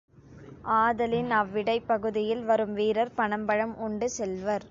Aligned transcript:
ஆதலின், 0.75 1.29
அவ்விடைப் 1.31 1.85
பகுதியில் 1.85 2.43
வரும் 2.43 2.73
வீரர், 2.73 3.13
பனம்பழம் 3.17 3.75
உண்டு 3.79 4.09
செல்வர். 4.09 4.59